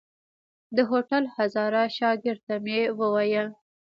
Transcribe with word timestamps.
د 0.75 0.77
هوټل 0.89 1.23
هزاره 1.35 1.83
شاګرد 1.97 2.41
ته 2.47 2.55
مې 2.63 2.79
وويل. 2.99 3.47